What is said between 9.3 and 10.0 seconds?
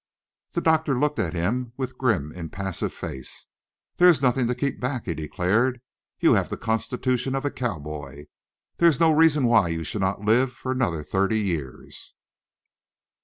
why you